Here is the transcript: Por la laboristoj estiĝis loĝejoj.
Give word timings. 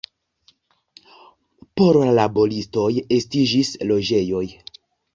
Por 1.81 2.01
la 2.05 2.17
laboristoj 2.21 2.89
estiĝis 3.21 3.75
loĝejoj. 3.95 4.47